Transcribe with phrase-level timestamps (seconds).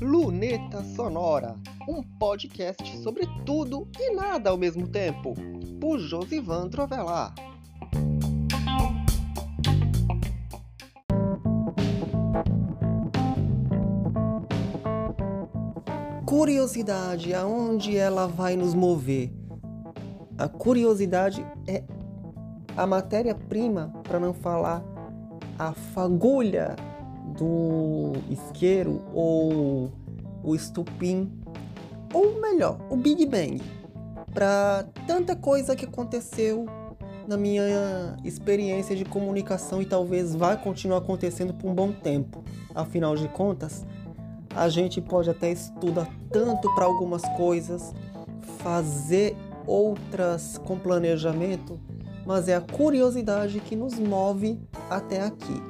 [0.00, 1.56] Luneta Sonora,
[1.88, 5.34] um podcast sobre tudo e nada ao mesmo tempo,
[5.80, 7.34] por Josivan Trovelar.
[16.24, 19.32] Curiosidade, aonde ela vai nos mover?
[20.36, 21.82] A curiosidade é
[22.76, 24.84] a matéria-prima, para não falar
[25.58, 26.76] a fagulha
[27.36, 29.90] do isqueiro ou
[30.42, 31.30] o estupim,
[32.12, 33.60] ou melhor, o Big Bang,
[34.32, 36.66] para tanta coisa que aconteceu
[37.26, 42.42] na minha experiência de comunicação e talvez vai continuar acontecendo por um bom tempo.
[42.74, 43.84] Afinal de contas,
[44.54, 47.92] a gente pode até estudar tanto para algumas coisas,
[48.58, 51.78] fazer outras com planejamento,
[52.28, 54.60] mas é a curiosidade que nos move
[54.90, 55.62] até aqui.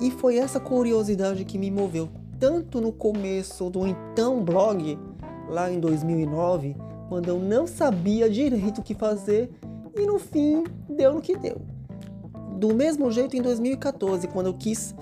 [0.00, 2.08] E foi essa curiosidade que me moveu
[2.40, 4.98] tanto no começo do então blog,
[5.50, 6.74] lá em 2009,
[7.10, 9.50] quando eu não sabia direito o que fazer
[9.94, 11.60] e no fim deu no que deu.
[12.58, 14.94] Do mesmo jeito em 2014, quando eu quis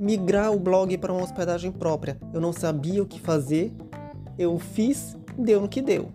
[0.00, 3.70] migrar o blog para uma hospedagem própria, eu não sabia o que fazer,
[4.38, 6.08] eu fiz, deu no que deu.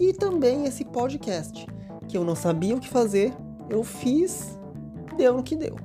[0.00, 1.64] E também esse podcast,
[2.10, 3.32] que eu não sabia o que fazer,
[3.68, 4.58] eu fiz,
[5.16, 5.76] deu no que deu.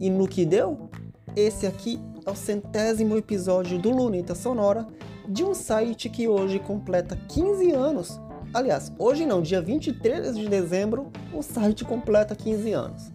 [0.00, 0.90] E no que deu,
[1.36, 4.84] esse aqui é o centésimo episódio do Luneta Sonora
[5.28, 8.20] de um site que hoje completa 15 anos.
[8.52, 13.12] Aliás, hoje não, dia 23 de dezembro, o site completa 15 anos.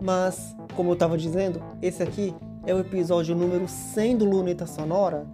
[0.00, 5.26] Mas, como eu estava dizendo, esse aqui é o episódio número 100 do Luneta Sonora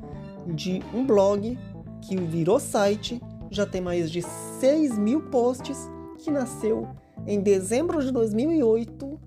[0.49, 1.57] de um blog
[2.01, 3.23] que virou site,
[3.55, 6.89] já tem mais de 6 mil posts, que nasceu
[7.27, 9.21] em dezembro de 2008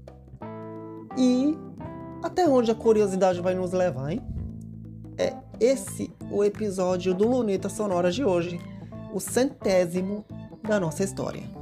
[1.17, 1.57] e
[2.23, 4.21] até onde a curiosidade vai nos levar, hein?
[5.17, 8.59] É esse o episódio do Luneta Sonora de hoje,
[9.13, 10.25] o centésimo
[10.63, 11.54] da nossa história.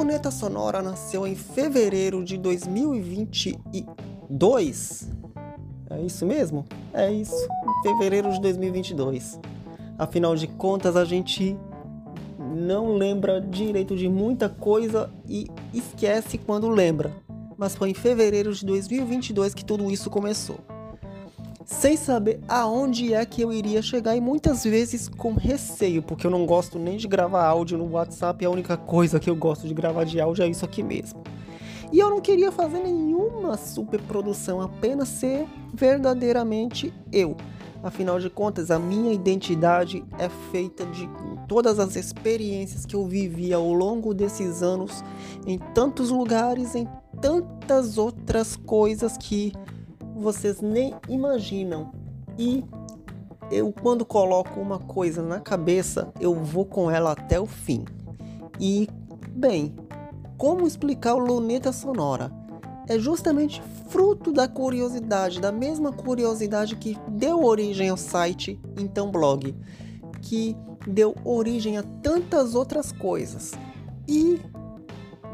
[0.00, 5.10] Luneta Sonora nasceu em fevereiro de 2022
[5.90, 6.64] é isso mesmo?
[6.94, 7.46] É isso.
[7.82, 9.38] Fevereiro de 2022.
[9.98, 11.54] Afinal de contas, a gente
[12.38, 17.12] não lembra direito de muita coisa e esquece quando lembra.
[17.58, 20.60] Mas foi em fevereiro de 2022 que tudo isso começou.
[21.70, 26.30] Sem saber aonde é que eu iria chegar e muitas vezes com receio, porque eu
[26.30, 29.72] não gosto nem de gravar áudio no WhatsApp, a única coisa que eu gosto de
[29.72, 31.22] gravar de áudio é isso aqui mesmo.
[31.92, 37.36] E eu não queria fazer nenhuma superprodução, apenas ser verdadeiramente eu.
[37.82, 41.08] Afinal de contas, a minha identidade é feita de
[41.48, 45.02] todas as experiências que eu vivi ao longo desses anos,
[45.46, 46.86] em tantos lugares, em
[47.22, 49.52] tantas outras coisas que
[50.20, 51.92] vocês nem imaginam.
[52.38, 52.64] E
[53.50, 57.84] eu, quando coloco uma coisa na cabeça, eu vou com ela até o fim.
[58.60, 58.88] E,
[59.30, 59.74] bem,
[60.36, 62.30] como explicar o luneta sonora?
[62.88, 69.54] É justamente fruto da curiosidade, da mesma curiosidade que deu origem ao site Então Blog,
[70.22, 73.52] que deu origem a tantas outras coisas.
[74.08, 74.40] E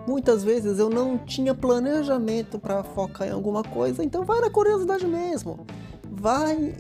[0.07, 5.07] muitas vezes eu não tinha planejamento para focar em alguma coisa, então vai na curiosidade
[5.07, 5.67] mesmo.
[6.11, 6.75] Vai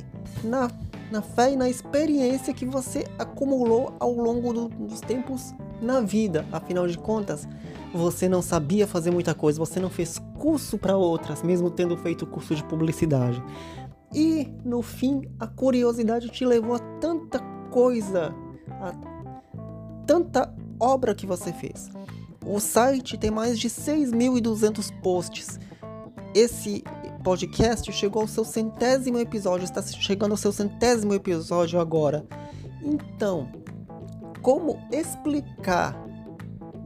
[0.45, 0.71] na,
[1.11, 6.47] na fé e na experiência que você acumulou ao longo do, dos tempos na vida.
[6.53, 7.47] Afinal de contas,
[7.93, 12.27] você não sabia fazer muita coisa, você não fez curso para outras, mesmo tendo feito
[12.27, 13.43] curso de publicidade.
[14.15, 18.35] E no fim, a curiosidade te levou a tanta coisa,
[18.71, 18.93] a
[20.07, 21.91] tanta obra que você fez.
[22.47, 25.59] O site tem mais de 6.200 posts.
[26.33, 26.84] Esse
[27.25, 32.25] podcast chegou ao seu centésimo episódio, está chegando ao seu centésimo episódio agora.
[32.81, 33.48] Então,
[34.41, 36.01] como explicar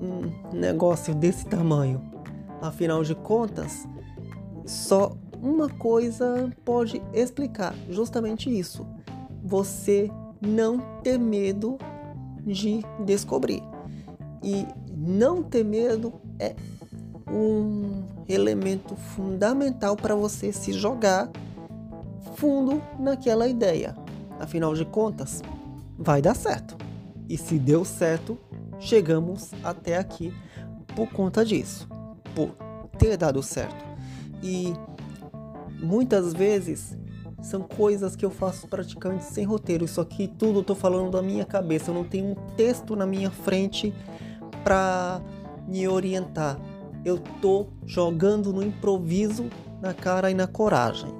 [0.01, 2.01] um negócio desse tamanho?
[2.63, 3.87] Afinal de contas,
[4.65, 5.13] só
[5.43, 8.87] uma coisa pode explicar justamente isso.
[9.45, 10.11] Você
[10.41, 11.77] não ter medo
[12.47, 13.63] de descobrir.
[14.43, 14.67] E
[15.01, 16.55] não ter medo é
[17.27, 21.31] um elemento fundamental para você se jogar
[22.37, 23.97] fundo naquela ideia.
[24.39, 25.43] Afinal de contas,
[25.99, 26.77] vai dar certo.
[27.29, 28.39] E se deu certo,
[28.79, 30.35] chegamos até aqui
[30.95, 31.89] por conta disso,
[32.35, 32.51] por
[32.99, 33.85] ter dado certo.
[34.43, 34.75] E
[35.81, 36.99] muitas vezes
[37.41, 39.85] são coisas que eu faço praticamente sem roteiro.
[39.85, 41.91] Isso aqui tudo eu tô falando da minha cabeça.
[41.91, 43.95] Eu não tenho um texto na minha frente
[44.63, 45.21] para
[45.67, 46.59] me orientar.
[47.05, 49.47] Eu tô jogando no improviso,
[49.81, 51.13] na cara e na coragem.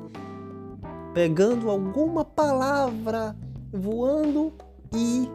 [1.15, 3.35] Pegando alguma palavra
[3.73, 4.53] voando
[4.95, 5.29] e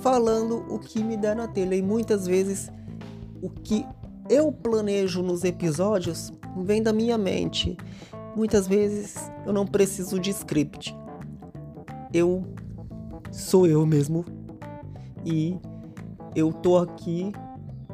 [0.00, 1.74] falando o que me der na telha.
[1.74, 2.70] E muitas vezes
[3.42, 3.86] o que
[4.28, 7.76] eu planejo nos episódios vem da minha mente.
[8.36, 9.16] Muitas vezes
[9.46, 10.96] eu não preciso de script.
[12.12, 12.44] Eu
[13.30, 14.24] sou eu mesmo.
[15.24, 15.58] E
[16.34, 17.32] eu tô aqui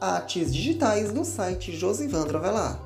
[0.00, 2.81] Artes digitais no site Josivandro Avelar.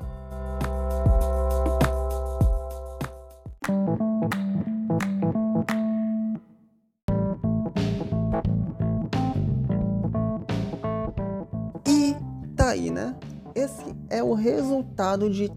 [12.67, 13.15] Aí, né?
[13.55, 15.51] Esse é o resultado de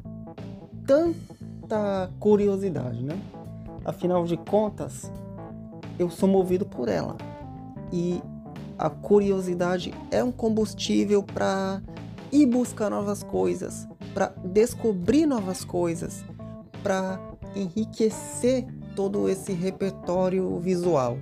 [0.86, 3.20] tanta curiosidade, né?
[3.84, 5.10] Afinal de contas,
[5.98, 7.16] eu sou movido por ela.
[7.92, 8.22] E
[8.78, 11.82] a curiosidade é um combustível para
[12.32, 16.24] ir buscar novas coisas, para descobrir novas coisas,
[16.82, 17.20] para
[17.54, 18.66] enriquecer
[18.96, 21.18] todo esse repertório visual.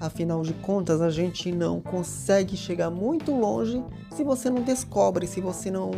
[0.00, 3.84] Afinal de contas, a gente não consegue chegar muito longe
[4.14, 5.90] se você não descobre, se você não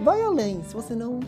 [0.00, 1.18] vai além, se você não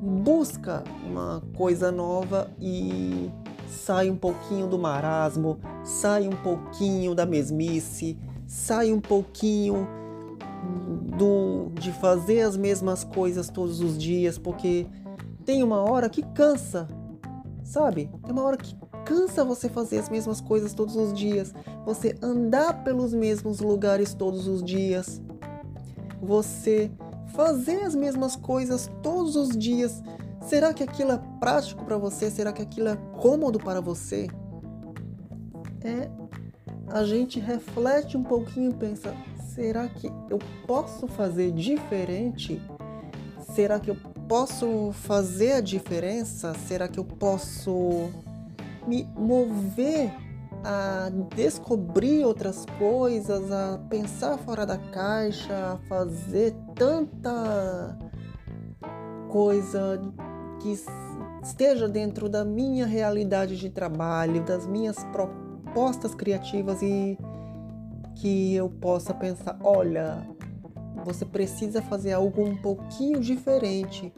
[0.00, 3.30] busca uma coisa nova e
[3.68, 9.86] sai um pouquinho do marasmo, sai um pouquinho da mesmice, sai um pouquinho
[11.16, 14.86] do de fazer as mesmas coisas todos os dias, porque
[15.44, 16.88] tem uma hora que cansa,
[17.62, 18.10] sabe?
[18.22, 18.74] Tem uma hora que
[19.04, 21.52] cansa você fazer as mesmas coisas todos os dias,
[21.84, 25.20] você andar pelos mesmos lugares todos os dias,
[26.20, 26.90] você
[27.34, 30.02] fazer as mesmas coisas todos os dias.
[30.40, 32.30] Será que aquilo é prático para você?
[32.30, 34.28] Será que aquilo é cômodo para você?
[35.84, 36.10] É
[36.92, 39.14] a gente reflete um pouquinho e pensa:
[39.54, 42.60] será que eu posso fazer diferente?
[43.54, 43.96] Será que eu
[44.28, 46.54] posso fazer a diferença?
[46.66, 48.10] Será que eu posso
[48.86, 50.12] me mover
[50.64, 57.98] a descobrir outras coisas, a pensar fora da caixa, a fazer tanta
[59.28, 60.00] coisa
[60.60, 60.78] que
[61.42, 67.18] esteja dentro da minha realidade de trabalho, das minhas propostas criativas e
[68.14, 70.24] que eu possa pensar, olha,
[71.04, 74.12] você precisa fazer algo um pouquinho diferente.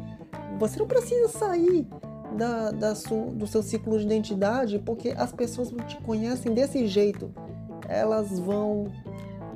[0.58, 1.88] Você não precisa sair
[2.34, 2.92] da, da
[3.32, 7.32] do seu ciclo de identidade, porque as pessoas não te conhecem desse jeito.
[7.88, 8.86] Elas vão.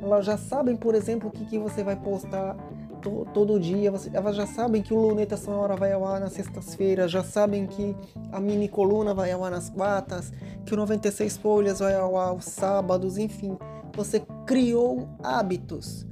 [0.01, 2.57] Elas já sabem, por exemplo, o que, que você vai postar
[3.03, 3.91] to, todo dia.
[3.91, 7.67] Você, elas já sabem que o Luneta Sonora vai ao ar nas sextas-feiras, já sabem
[7.67, 7.97] que
[8.31, 10.33] a mini coluna vai ao ar nas quartas,
[10.65, 13.57] que o 96 Folhas vai ao ar aos sábados, enfim.
[13.97, 16.07] Você criou hábitos.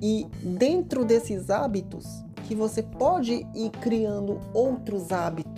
[0.00, 2.06] E dentro desses hábitos,
[2.46, 5.55] que você pode ir criando outros hábitos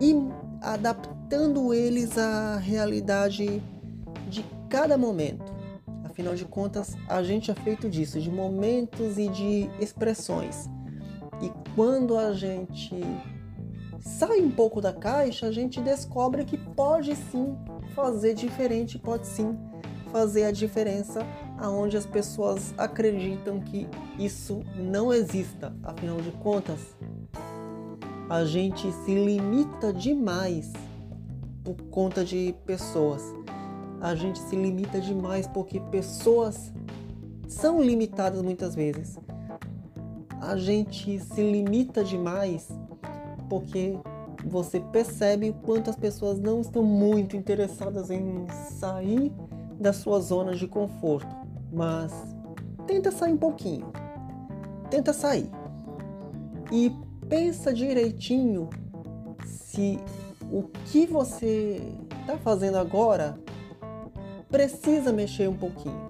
[0.00, 0.14] e,
[0.60, 3.62] adaptando eles à realidade
[4.28, 5.52] de cada momento.
[6.04, 10.68] Afinal de contas, a gente é feito disso, de momentos e de expressões.
[11.40, 13.00] E quando a gente
[14.00, 17.56] sai um pouco da caixa, a gente descobre que pode sim
[17.94, 19.56] fazer diferente, pode sim
[20.10, 21.20] fazer a diferença
[21.58, 23.86] aonde as pessoas acreditam que
[24.18, 25.74] isso não exista.
[25.82, 26.96] Afinal de contas,
[28.28, 30.72] a gente se limita demais
[31.64, 33.22] por conta de pessoas.
[34.00, 36.72] A gente se limita demais porque pessoas
[37.48, 39.18] são limitadas muitas vezes.
[40.40, 42.68] A gente se limita demais
[43.48, 43.98] porque
[44.44, 48.46] você percebe o quanto as pessoas não estão muito interessadas em
[48.78, 49.32] sair
[49.80, 51.34] da sua zona de conforto,
[51.72, 52.12] mas
[52.86, 53.90] tenta sair um pouquinho.
[54.90, 55.50] Tenta sair.
[56.70, 56.92] E
[57.28, 58.70] pensa direitinho
[59.44, 59.98] se
[60.50, 61.82] o que você
[62.20, 63.38] está fazendo agora
[64.50, 66.08] precisa mexer um pouquinho.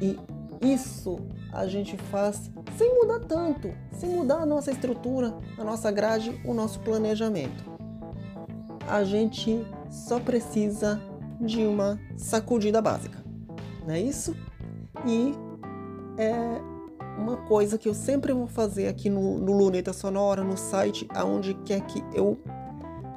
[0.00, 0.18] E
[0.60, 1.18] isso
[1.52, 6.52] a gente faz sem mudar tanto, sem mudar a nossa estrutura, a nossa grade, o
[6.52, 7.64] nosso planejamento.
[8.88, 11.00] A gente só precisa
[11.40, 13.24] de uma sacudida básica,
[13.86, 14.36] não é isso?
[15.06, 15.32] E
[16.18, 16.73] é
[17.16, 21.54] uma coisa que eu sempre vou fazer aqui no, no Luneta Sonora, no site, aonde
[21.54, 22.38] quer que eu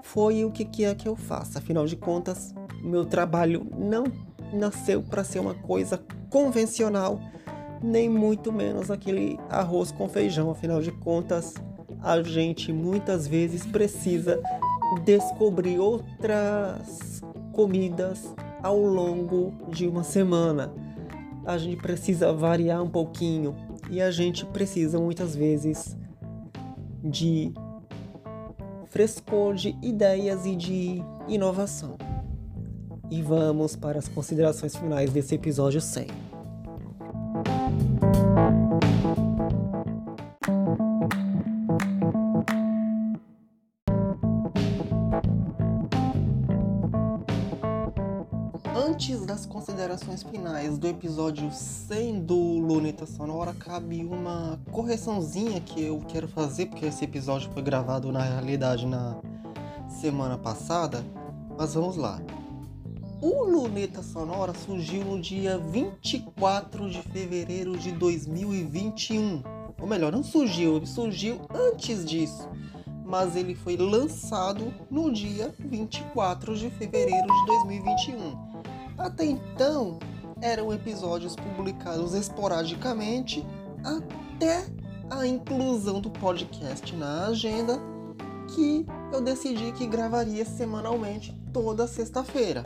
[0.04, 1.60] for e o que quer que eu faça.
[1.60, 4.06] Afinal de contas, meu trabalho não
[4.54, 7.20] nasceu para ser uma coisa convencional,
[7.82, 10.50] nem muito menos aquele arroz com feijão.
[10.50, 11.54] Afinal de contas,
[12.01, 14.42] a gente muitas vezes precisa
[15.04, 20.72] descobrir outras comidas ao longo de uma semana.
[21.46, 23.56] A gente precisa variar um pouquinho
[23.89, 25.96] e a gente precisa muitas vezes
[27.03, 27.53] de
[28.89, 31.98] frescor de ideias e de inovação.
[33.10, 36.26] E vamos para as considerações finais desse episódio 100.
[49.38, 56.27] Das considerações finais do episódio 100 do Luneta Sonora, cabe uma correçãozinha que eu quero
[56.27, 59.15] fazer, porque esse episódio foi gravado na realidade na
[59.88, 61.06] semana passada.
[61.56, 62.20] Mas vamos lá.
[63.22, 69.44] O Luneta Sonora surgiu no dia 24 de fevereiro de 2021.
[69.79, 72.50] Ou melhor, não surgiu, ele surgiu antes disso.
[73.06, 78.57] Mas ele foi lançado no dia 24 de fevereiro de 2021.
[78.98, 80.00] Até então,
[80.42, 83.46] eram episódios publicados esporadicamente
[83.84, 84.66] até
[85.10, 87.80] a inclusão do podcast na agenda,
[88.54, 92.66] que eu decidi que gravaria semanalmente toda sexta-feira.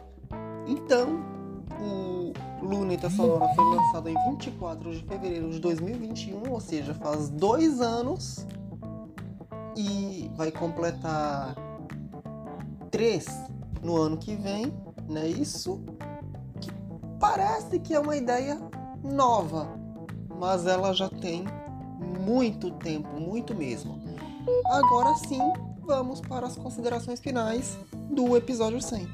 [0.68, 1.24] Então,
[1.80, 2.34] o
[2.66, 8.46] Luneta Sonora foi lançado em 24 de fevereiro de 2021, ou seja, faz dois anos
[9.76, 11.56] e vai completar
[12.90, 13.26] três
[13.82, 14.74] no ano que vem,
[15.10, 15.28] né?
[15.28, 15.82] Isso
[17.22, 18.60] parece que é uma ideia
[19.04, 19.70] nova,
[20.40, 21.46] mas ela já tem
[22.20, 24.02] muito tempo, muito mesmo.
[24.66, 25.40] Agora sim,
[25.84, 27.78] vamos para as considerações finais
[28.10, 29.08] do episódio 100.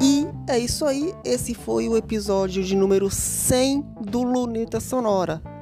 [0.00, 5.55] E é isso aí, esse foi o episódio de número 100 do Luneta Sonora.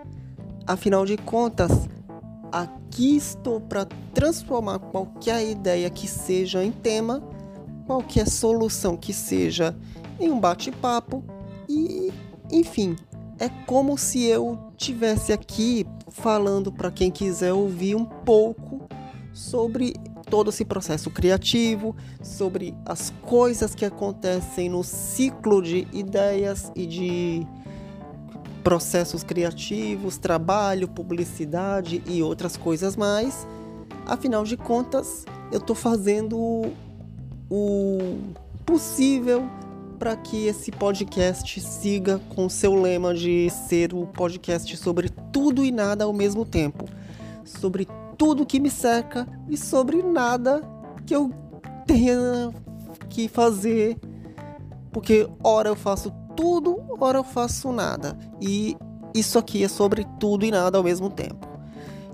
[0.66, 1.70] Afinal de contas,
[2.50, 7.22] aqui estou para transformar qualquer ideia que seja em tema,
[7.86, 9.76] qualquer solução que seja
[10.18, 11.22] em um bate-papo
[11.68, 12.10] e,
[12.50, 12.96] enfim,
[13.38, 18.88] é como se eu tivesse aqui falando para quem quiser ouvir um pouco
[19.34, 19.94] sobre
[20.30, 27.46] todo esse processo criativo, sobre as coisas que acontecem no ciclo de ideias e de
[28.64, 33.46] processos criativos, trabalho, publicidade e outras coisas mais.
[34.06, 36.72] Afinal de contas, eu estou fazendo
[37.50, 38.18] o
[38.64, 39.44] possível
[39.98, 45.70] para que esse podcast siga com seu lema de ser o podcast sobre tudo e
[45.70, 46.86] nada ao mesmo tempo,
[47.44, 50.62] sobre tudo que me cerca e sobre nada
[51.06, 51.30] que eu
[51.86, 52.50] tenha
[53.10, 53.96] que fazer,
[54.90, 58.16] porque ora eu faço tudo, ora eu faço nada.
[58.40, 58.76] E
[59.14, 61.46] isso aqui é sobre tudo e nada ao mesmo tempo.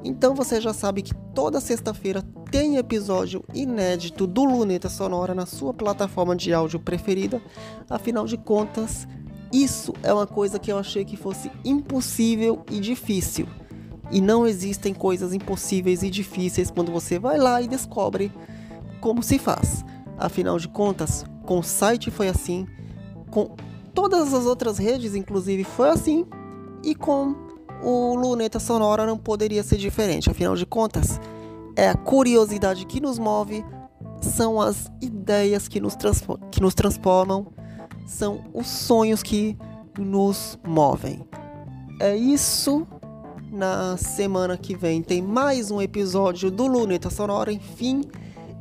[0.02, 5.74] Então você já sabe que toda sexta-feira tem episódio inédito do Luneta Sonora na sua
[5.74, 7.40] plataforma de áudio preferida.
[7.88, 9.06] Afinal de contas,
[9.52, 13.46] isso é uma coisa que eu achei que fosse impossível e difícil.
[14.10, 18.32] E não existem coisas impossíveis e difíceis quando você vai lá e descobre
[19.00, 19.84] como se faz.
[20.18, 22.66] Afinal de contas, com o site foi assim,
[23.30, 23.54] com
[24.00, 26.24] todas as outras redes, inclusive, foi assim,
[26.82, 27.34] e com
[27.82, 30.30] o Luneta Sonora não poderia ser diferente.
[30.30, 31.20] Afinal de contas,
[31.76, 33.62] é a curiosidade que nos move,
[34.22, 35.98] são as ideias que nos,
[36.50, 37.48] que nos transformam,
[38.06, 39.54] são os sonhos que
[39.98, 41.22] nos movem.
[42.00, 42.86] É isso
[43.52, 48.00] na semana que vem tem mais um episódio do Luneta Sonora, enfim,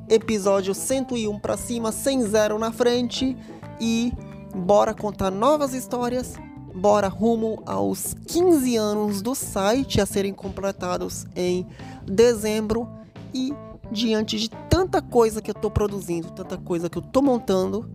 [0.09, 3.37] episódio 101 para cima, sem zero na frente
[3.79, 4.11] e
[4.55, 6.35] bora contar novas histórias.
[6.73, 11.65] Bora rumo aos 15 anos do site a serem completados em
[12.05, 12.87] dezembro
[13.33, 13.53] e
[13.91, 17.89] diante de tanta coisa que eu tô produzindo, tanta coisa que eu tô montando,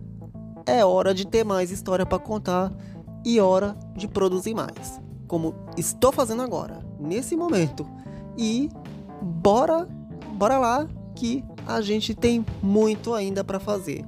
[0.65, 2.71] é hora de ter mais história para contar
[3.23, 7.87] e hora de produzir mais, como estou fazendo agora nesse momento.
[8.37, 8.69] E
[9.21, 9.87] bora,
[10.33, 14.05] bora lá que a gente tem muito ainda para fazer.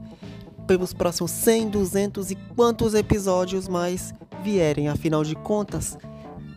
[0.67, 5.97] Pelos próximos 100, 200 e quantos episódios mais vierem, afinal de contas,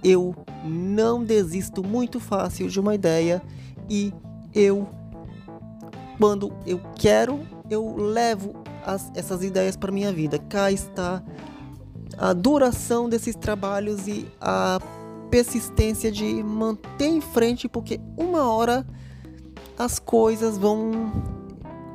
[0.02, 3.40] eu não desisto muito fácil de uma ideia
[3.88, 4.12] e
[4.54, 4.88] eu
[6.18, 7.40] quando eu quero,
[7.70, 10.38] eu levo as, essas ideias para minha vida.
[10.38, 11.22] Cá está
[12.18, 14.78] a duração desses trabalhos e a
[15.30, 18.86] persistência de manter em frente, porque uma hora
[19.78, 20.90] as coisas vão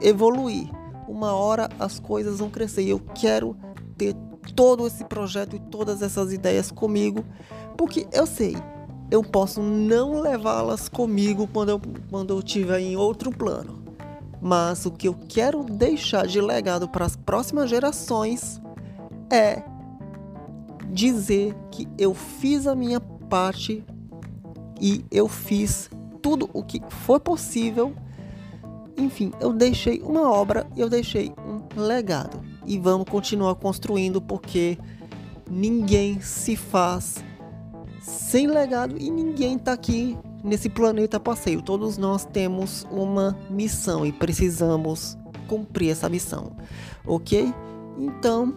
[0.01, 0.71] evoluir,
[1.07, 2.83] uma hora as coisas vão crescer.
[2.83, 3.55] E eu quero
[3.97, 4.15] ter
[4.55, 7.25] todo esse projeto e todas essas ideias comigo,
[7.77, 8.55] porque eu sei,
[9.09, 13.83] eu posso não levá-las comigo quando eu, quando eu estiver em outro plano.
[14.41, 18.61] Mas o que eu quero deixar de legado para as próximas gerações
[19.31, 19.63] é
[20.91, 23.83] dizer que eu fiz a minha parte
[24.79, 25.89] e eu fiz
[26.21, 27.93] tudo o que foi possível.
[28.97, 32.41] Enfim, eu deixei uma obra, eu deixei um legado.
[32.65, 34.77] E vamos continuar construindo porque
[35.49, 37.23] ninguém se faz
[37.99, 41.61] sem legado e ninguém está aqui nesse planeta passeio.
[41.61, 46.55] Todos nós temos uma missão e precisamos cumprir essa missão,
[47.05, 47.53] ok?
[47.97, 48.53] Então,